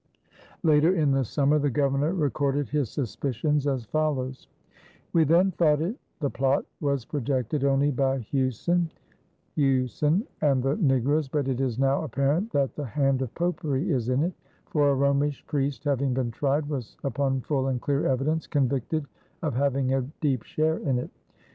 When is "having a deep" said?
19.53-20.41